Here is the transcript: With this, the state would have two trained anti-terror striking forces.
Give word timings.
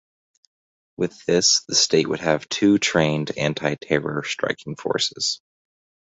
With 0.97 1.23
this, 1.27 1.61
the 1.67 1.75
state 1.75 2.09
would 2.09 2.21
have 2.21 2.49
two 2.49 2.79
trained 2.79 3.37
anti-terror 3.37 4.23
striking 4.25 4.75
forces. 4.75 5.41